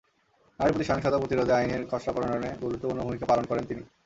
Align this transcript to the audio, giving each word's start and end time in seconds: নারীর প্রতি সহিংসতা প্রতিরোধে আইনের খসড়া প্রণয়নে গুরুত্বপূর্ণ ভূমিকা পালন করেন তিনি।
নারীর 0.59 0.73
প্রতি 0.73 0.85
সহিংসতা 0.87 1.21
প্রতিরোধে 1.21 1.53
আইনের 1.55 1.87
খসড়া 1.89 2.13
প্রণয়নে 2.15 2.49
গুরুত্বপূর্ণ 2.61 2.99
ভূমিকা 3.03 3.25
পালন 3.25 3.45
করেন 3.47 3.63
তিনি। 3.69 3.81